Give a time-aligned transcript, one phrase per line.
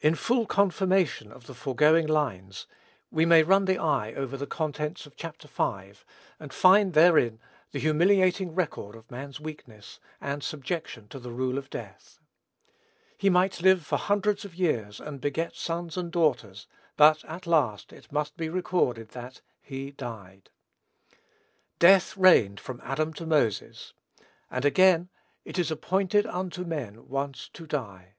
[0.00, 2.66] In full confirmation of the foregoing lines,
[3.10, 6.00] we may run the eye over the contents of Chapter V.
[6.40, 7.38] and find therein
[7.70, 12.18] the humiliating record of man's weakness, and subjection to the rule of death.
[13.18, 16.66] He might live for hundreds of years, and "beget sons and daughters;"
[16.96, 20.48] but, at last, it must be recorded that "he died."
[21.78, 23.92] "Death reigned from Adam to Moses."
[24.50, 25.10] And, again,
[25.44, 28.14] "It is appointed unto men once to die."